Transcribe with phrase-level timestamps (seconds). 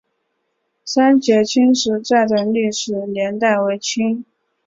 [0.83, 4.25] 三捷青石寨的历史年代为清。